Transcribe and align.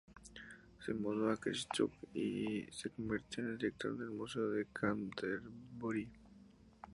Se 0.83 0.95
mudó 0.95 1.29
a 1.29 1.37
Christchurch 1.37 1.93
y 2.15 2.63
se 2.71 2.89
convirtió 2.89 3.43
en 3.43 3.55
director 3.55 3.95
del 3.95 4.09
Museo 4.09 4.49
de 4.49 4.65
Canterbury. 4.73 6.09